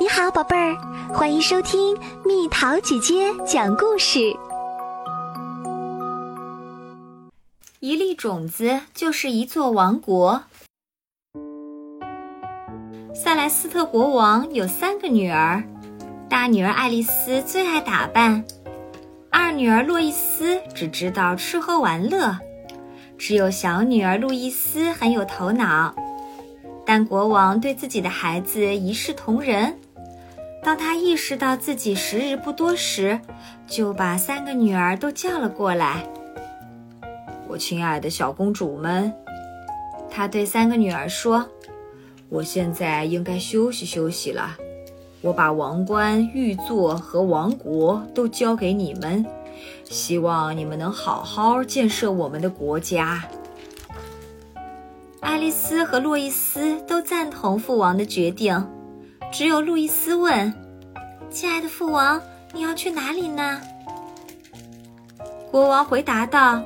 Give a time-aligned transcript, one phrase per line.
[0.00, 0.76] 你好，宝贝儿，
[1.14, 4.18] 欢迎收听蜜桃姐姐讲故事。
[7.78, 10.42] 一粒种子就是一座王国。
[13.14, 15.62] 塞莱斯特国王有三个女儿，
[16.28, 18.44] 大女儿爱丽丝最爱打扮，
[19.30, 22.36] 二女儿洛伊斯只知道吃喝玩乐，
[23.16, 25.94] 只有小女儿路易斯很有头脑。
[26.86, 29.78] 但国王对自己的孩子一视同仁。
[30.64, 33.20] 当他意识到自己时日不多时，
[33.66, 36.08] 就把三个女儿都叫了过来。
[37.46, 39.12] 我亲爱的小公主们，
[40.10, 41.46] 他对三个女儿说
[42.30, 44.56] ：“我现在应该休息休息了。
[45.20, 49.24] 我把王冠、玉座和王国都交给你们，
[49.84, 53.22] 希望你们能好好建设我们的国家。”
[55.20, 58.66] 爱丽丝和洛伊斯都赞同父王的决定。
[59.34, 60.54] 只有路易斯问
[61.28, 63.60] ：“亲爱的父王，你要去哪里呢？”
[65.50, 66.62] 国王回答道：“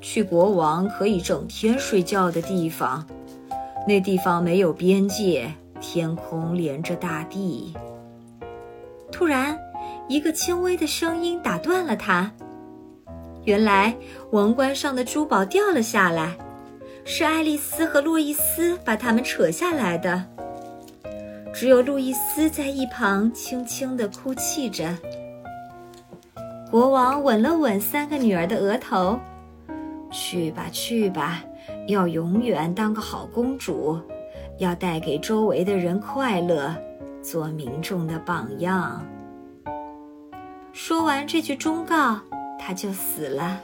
[0.00, 3.06] 去国王可以整天睡觉的地方，
[3.86, 7.74] 那地方没有边界，天空连着大地。”
[9.12, 9.58] 突然，
[10.08, 12.32] 一个轻微的声音打断了他。
[13.44, 13.94] 原来，
[14.30, 16.38] 王冠上的珠宝掉了下来，
[17.04, 20.24] 是爱丽丝和路易斯把它们扯下来的。
[21.52, 24.96] 只有路易斯在一旁轻轻地哭泣着。
[26.70, 29.18] 国王吻了吻三个女儿的额头
[30.10, 31.44] ：“去吧，去吧，
[31.86, 34.00] 要永远当个好公主，
[34.58, 36.74] 要带给周围的人快乐，
[37.22, 39.04] 做民众的榜样。”
[40.72, 42.18] 说完这句忠告，
[42.58, 43.60] 他就死了。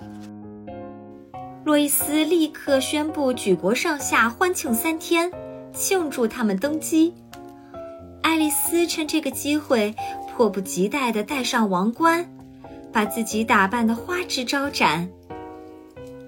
[1.64, 5.32] 路易斯立刻宣布举国上下欢庆三天，
[5.72, 7.14] 庆祝他们登基。
[8.28, 9.94] 爱丽丝趁这个机会，
[10.30, 12.30] 迫不及待地戴上王冠，
[12.92, 15.08] 把自己打扮得花枝招展。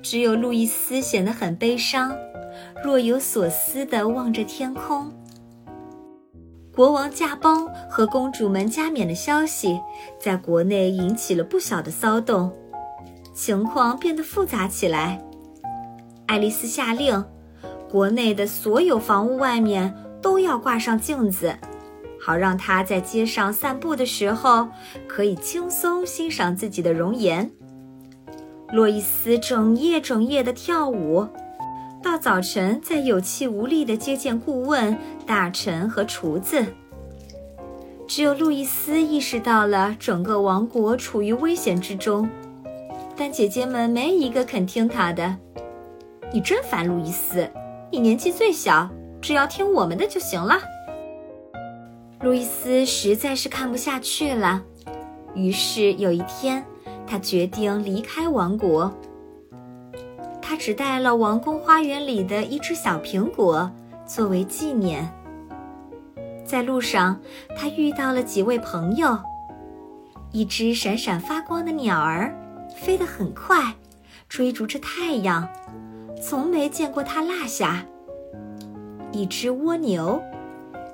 [0.00, 2.16] 只有路易斯显得很悲伤，
[2.82, 5.12] 若有所思地望着天空。
[6.74, 9.78] 国王驾崩和公主们加冕的消息，
[10.18, 12.50] 在国内引起了不小的骚动，
[13.34, 15.22] 情况变得复杂起来。
[16.24, 17.22] 爱丽丝下令，
[17.90, 21.54] 国内的所有房屋外面都要挂上镜子。
[22.20, 24.68] 好让他在街上散步的时候
[25.08, 27.50] 可以轻松欣赏自己的容颜。
[28.72, 31.26] 洛伊斯整夜整夜地跳舞，
[32.02, 36.64] 到早晨再有气无力地接见顾问、大臣和厨子。
[38.06, 42.28] 只有路易斯意识到了整个王国处于危险之中，
[43.16, 45.36] 但姐姐们没一个肯听他的。
[46.32, 47.48] 你真烦，路易斯！
[47.90, 48.88] 你年纪最小，
[49.20, 50.60] 只要听我们的就行了。
[52.22, 54.62] 路易斯实在是看不下去了，
[55.34, 56.62] 于是有一天，
[57.06, 58.92] 他决定离开王国。
[60.42, 63.70] 他只带了王宫花园里的一只小苹果
[64.04, 65.10] 作为纪念。
[66.44, 67.18] 在路上，
[67.56, 69.16] 他遇到了几位朋友：
[70.30, 72.36] 一只闪闪发光的鸟儿，
[72.76, 73.74] 飞得很快，
[74.28, 75.48] 追逐着太阳，
[76.20, 77.86] 从没见过它落下；
[79.10, 80.22] 一只蜗牛。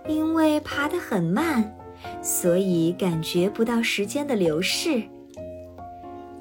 [0.08, 1.74] 因为爬得很慢，
[2.22, 5.02] 所以感觉不到时间的流逝。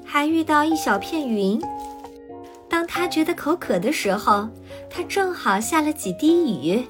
[0.04, 1.60] 还遇到一小片云，
[2.68, 4.48] 当他觉得口渴的时候，
[4.88, 6.84] 它正好下了几滴雨。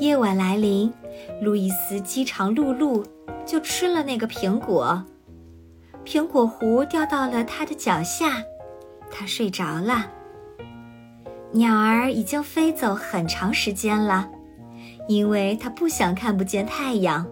[0.00, 0.92] 夜晚来临，
[1.40, 3.04] 路易斯饥肠辘辘，
[3.44, 5.04] 就吃了那个苹果。
[6.04, 8.42] 苹果核掉到了他的脚下，
[9.10, 10.10] 他睡着了。
[11.52, 14.28] 鸟儿已经飞走很长时间了。
[15.06, 17.26] 因为他不想看不见太阳。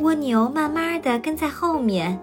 [0.00, 2.20] 蜗牛慢慢地跟在后面，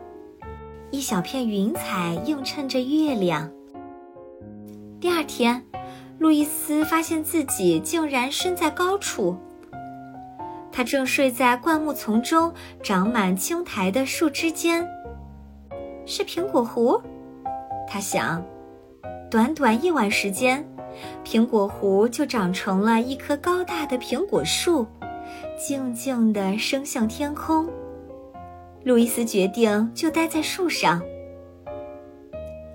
[0.92, 3.52] 一小片云彩映衬着月亮。
[5.02, 5.64] 第二天，
[6.20, 9.36] 路易斯发现自己竟然身在高处。
[10.72, 14.88] 他正睡在灌木丛中长满青苔的树枝间。
[16.06, 17.02] 是苹果核，
[17.88, 18.44] 他想。
[19.30, 20.66] 短短一晚时间。
[21.24, 24.86] 苹果核就长成了一棵高大的苹果树，
[25.58, 27.68] 静静地升向天空。
[28.84, 31.02] 路易斯决定就待在树上。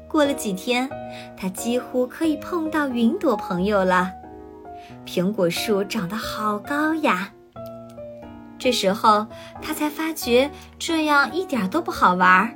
[0.08, 0.88] 过了几天，
[1.36, 4.10] 他几乎可以碰到云朵朋友了。
[5.04, 7.30] 苹果树长得好高呀！
[8.58, 9.26] 这时候
[9.60, 12.50] 他才发觉这样一点都不好玩儿。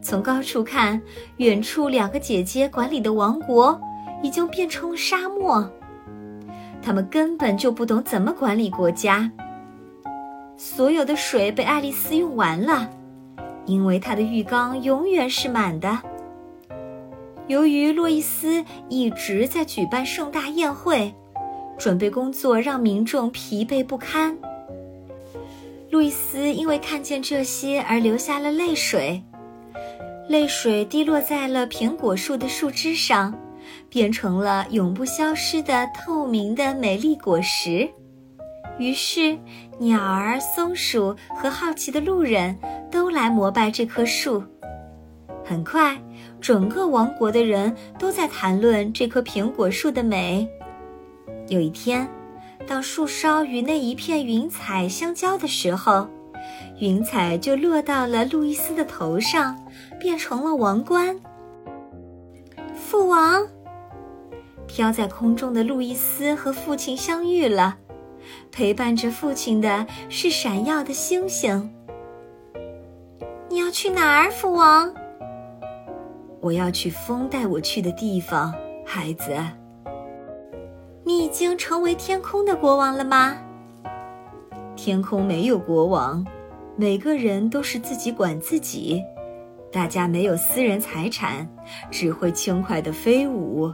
[0.00, 1.02] 从高处看，
[1.36, 3.78] 远处两个姐姐管理的王国。
[4.22, 5.70] 已经变成了沙漠。
[6.80, 9.30] 他们根本就不懂怎么管理国家，
[10.56, 12.90] 所有的水被爱丽丝用完了，
[13.66, 15.98] 因为她的浴缸永远是满的。
[17.48, 21.12] 由于洛伊斯一直在举办盛大宴会，
[21.76, 24.36] 准备工作让民众疲惫不堪。
[25.90, 29.22] 路易斯因为看见这些而流下了泪水，
[30.28, 33.34] 泪水滴落在了苹果树的树枝上，
[33.92, 37.86] 变成了永不消失的透明的美丽果实。
[38.78, 39.38] 于是，
[39.78, 42.58] 鸟儿、松鼠和好奇的路人
[42.90, 44.42] 都来膜拜这棵树。
[45.44, 46.00] 很快，
[46.40, 50.48] 整个王国的人都在谈论这棵苹果树的美。
[51.48, 52.08] 有一天。
[52.64, 56.06] 当树梢与那一片云彩相交的时候，
[56.78, 59.60] 云彩就落到了路易斯的头上，
[59.98, 61.18] 变成了王冠。
[62.76, 63.44] 父王，
[64.74, 67.76] 飘在空中的路易斯和父亲相遇了，
[68.50, 71.70] 陪伴着父亲的是闪耀的星星。
[73.50, 74.90] 你要去哪儿，父王？
[76.40, 79.36] 我要去风带我去的地方，孩子。
[81.04, 83.36] 你已经成为天空的国王了吗？
[84.74, 86.26] 天空没有国王，
[86.76, 89.02] 每个人都是自己管自己，
[89.70, 91.46] 大家没有私人财产，
[91.90, 93.70] 只会轻快的飞舞。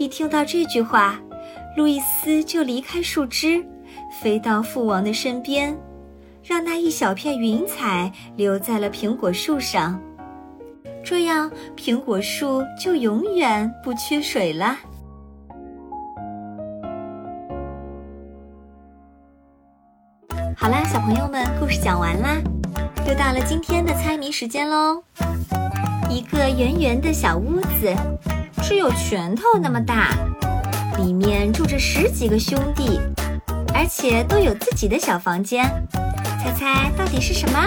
[0.00, 1.20] 一听到这句话，
[1.76, 3.62] 路易斯就离开树枝，
[4.18, 5.76] 飞到父王的身边，
[6.42, 10.00] 让那一小片云彩留在了苹果树上，
[11.04, 14.74] 这样苹果树就永远不缺水了。
[20.56, 22.38] 好啦，小朋友们，故事讲完啦，
[23.06, 25.02] 又到了今天的猜谜时间喽。
[26.08, 27.94] 一个圆圆的小屋子，
[28.70, 30.10] 只有拳头那么大，
[30.96, 33.00] 里面住着十几个兄弟，
[33.74, 35.68] 而且都有自己的小房间。
[36.38, 37.58] 猜猜到底是什么？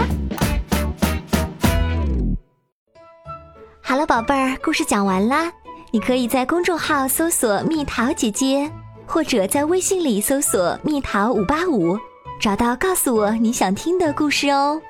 [3.82, 5.52] 好了，宝贝儿，故事讲完啦。
[5.92, 8.72] 你可以在公众号搜索“蜜桃姐姐”，
[9.06, 12.00] 或者在微信里搜索“蜜桃五八五”。
[12.40, 14.82] 找到，告诉我你想听的故事哦。